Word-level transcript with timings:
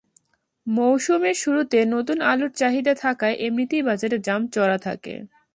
মৌসুমের 0.67 1.35
শুরুতে 1.35 1.79
নতুন 1.93 2.17
আলুর 2.23 2.51
চাহিদা 2.53 2.93
থাকায় 2.95 3.35
এমনিতেই 3.39 3.83
বাজারে 3.83 4.17
দাম 4.21 4.41
চড়া 4.53 4.77
থাকে। 4.79 5.13